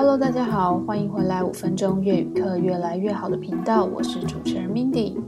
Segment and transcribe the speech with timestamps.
[0.00, 5.20] Hello，大家好，欢迎回来五分钟粤语课越来越好的频道，我是主持人 Mindy。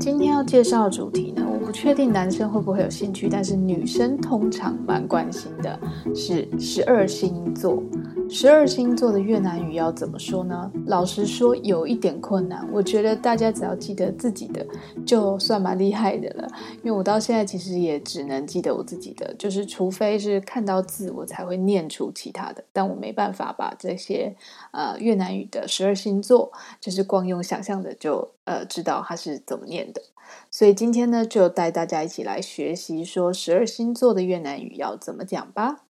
[0.00, 5.78] 今天要介绍的主题呢，我不确定男生会不会有兴趣，但是女生通常蛮关心的，
[6.14, 7.82] 是十二星座。
[8.30, 10.70] 十二星座的越南语要怎么说呢？
[10.86, 12.68] 老实说，有一点困难。
[12.70, 14.64] 我觉得大家只要记得自己的，
[15.06, 16.46] 就算蛮厉害的了。
[16.82, 22.62] 因为我到现在其实也只能记得我自己的，就是除非是看到字，我才会念出其他的。
[22.72, 24.36] 但我没办法把这些
[24.72, 30.02] 呃越南语的十二星座，就是光用想象的就呃知道它是怎么念的。
[30.50, 35.84] 所以今天呢，就带大家一起来学习说十二星座的越南语要怎么讲吧。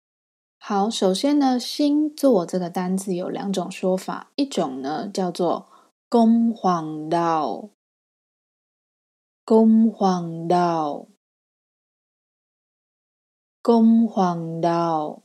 [0.58, 5.68] 好，首先呢，星座这个单字有两种说法，一种呢叫做
[6.08, 7.70] 公黄道，
[9.44, 11.06] 公黄道，
[13.62, 15.22] 公黄道。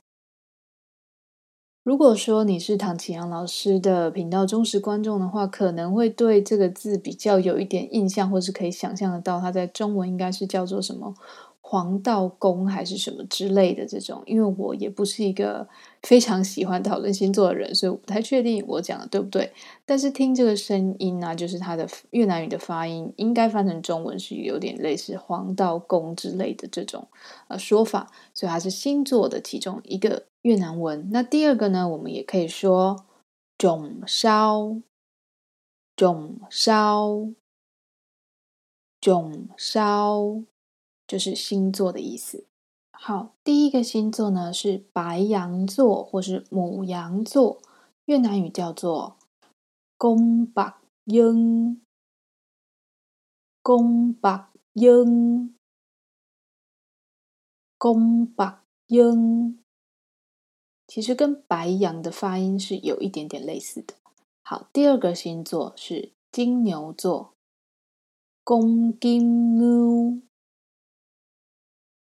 [1.84, 11.16] 如果说你是唐启阳老师的频道忠实观众的话，可能会对这个字比较有一点印象，或是可以想象得到，它在中文应该是叫做什么？
[11.72, 15.66] 黄道宫还是什么之类的这种，因为我也不是一个
[16.04, 19.50] 非常喜欢讨论星座的人，所以我不太确定我讲的对不对。
[19.86, 27.08] 但是听这个声音呢、就是它的越南语的发音，应该翻成中文是有点类似黄道宫之类的这种
[27.48, 31.08] 呃说法，所以它是星座的其中一个越南文。
[31.14, 33.06] 那第二个呢，我们也可以说
[33.58, 34.76] 总烧，
[35.96, 37.30] 总烧，
[39.00, 40.44] 总烧。
[41.12, 42.46] 就是星座的意思。
[42.94, 47.62] 好，第一个星座呢是白羊座或是母羊座，
[48.06, 49.18] 越南语叫做
[49.98, 51.82] 公白鹰，
[53.62, 55.54] 公白鹰，
[57.78, 59.62] 公白鹰。
[60.88, 63.96] 其实跟白羊的发音是有一点点类似的。
[64.44, 67.34] 好，第二个星座是金牛座，
[68.46, 70.22] 公金牛。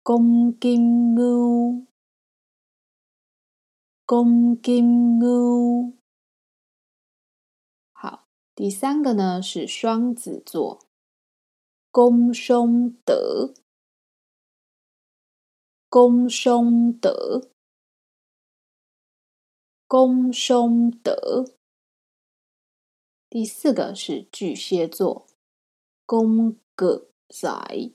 [0.07, 1.87] 公金牛，
[4.05, 5.95] 公金牛。
[7.91, 10.85] 好，第三个呢是双子座，
[11.91, 13.55] 公兄德，
[15.89, 17.51] 公兄德，
[19.87, 21.57] 公兄德。
[23.31, 25.27] 第四个是巨蟹座，
[26.05, 27.95] 公葛仔。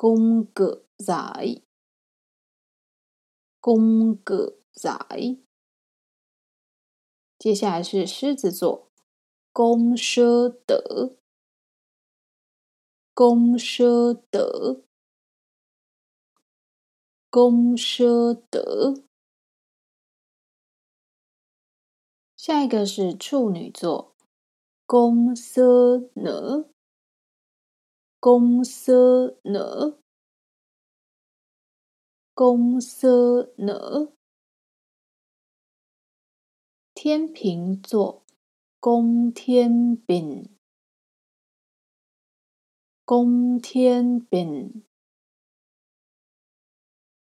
[0.00, 1.60] 公葛仔，
[3.58, 4.96] 公葛仔。
[7.36, 8.92] 接下来是狮子座，
[9.52, 11.16] 公奢德，
[13.12, 14.84] 公奢德，
[17.28, 19.02] 公奢德。
[22.36, 24.14] 下一个是处女座，
[24.86, 26.70] 公奢呢。
[28.20, 29.98] 公色呢？
[32.34, 34.12] 公色呢？
[36.94, 38.24] 天秤座，
[38.80, 40.48] 公天秤，
[43.04, 44.82] 公天秤，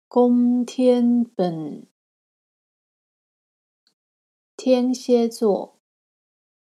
[0.07, 1.87] 公天秤。
[4.55, 5.79] 天蝎座，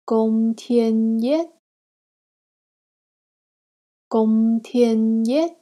[0.06, 1.51] 公天耶。
[4.16, 5.57] 公天耶，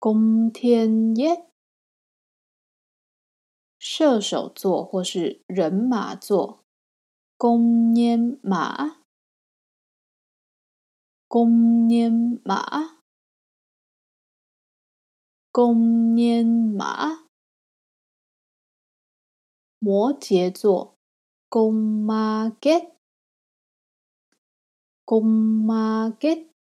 [0.00, 1.46] 公天耶。
[3.78, 6.64] 射手座或是人马座，
[7.36, 9.04] 公拈马，
[11.28, 11.48] 公
[11.86, 13.04] 拈马，
[15.52, 15.78] 公
[16.16, 17.28] 拈马。
[19.78, 20.98] 摩羯座，
[21.48, 22.95] 公妈给。
[25.06, 26.52] 公妈给，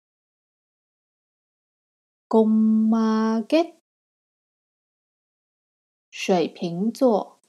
[2.28, 3.81] 公妈给。
[6.11, 7.41] 水瓶座，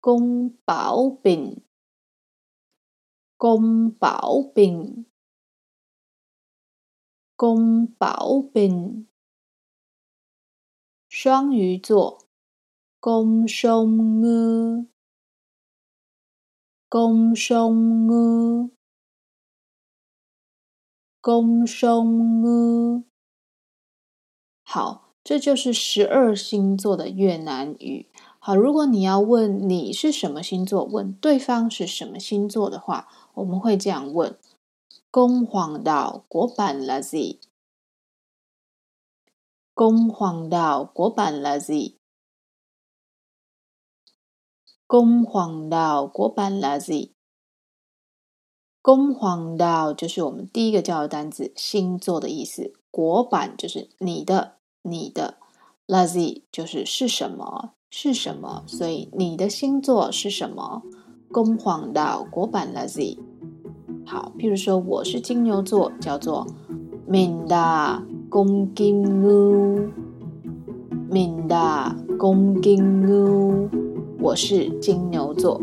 [0.00, 1.64] 公宝饼，
[3.38, 5.06] 公宝饼，
[7.34, 9.08] 公宝饼。
[11.08, 12.28] 双鱼座，
[13.00, 14.86] 公松鹅，
[16.90, 18.70] 公松鹅。
[21.22, 23.04] 公松鹅，
[24.64, 28.10] 好，这就是十二星座的越南语。
[28.40, 34.36] 好，如果你要问你是什么星座，问对方是什么星座的话，我们会这样问：
[35.12, 37.38] 公黄道国版 lazy，
[39.72, 41.94] 公黄道国版 lazy，
[44.88, 47.12] 宫黄道果板拉 Z，
[48.82, 52.72] 宫黄道就是我们第一个教的单字，星座的意思。
[52.90, 55.34] 国版就是你的，你的
[55.86, 58.64] lazy 就是是什么，是什么。
[58.66, 60.82] 所以你的星座是什么？
[61.30, 63.18] 宫黄道国版 lazy。
[64.04, 66.44] 好，譬如说我是金牛座，叫做
[67.08, 69.88] min da 宫金乌，
[71.08, 73.70] 明大宫金乌。
[74.18, 75.60] 我是金牛座。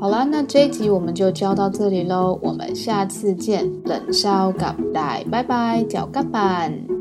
[0.00, 3.68] 好啦，那这一集我们就教到这里喽，我们下次见。
[3.84, 6.97] 冷烧咖带，拜拜，脚干板。